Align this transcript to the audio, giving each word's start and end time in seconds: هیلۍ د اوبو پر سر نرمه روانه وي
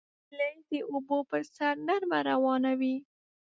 هیلۍ 0.29 0.55
د 0.69 0.71
اوبو 0.91 1.17
پر 1.29 1.41
سر 1.55 1.73
نرمه 1.87 2.19
روانه 2.29 2.71
وي 2.79 2.95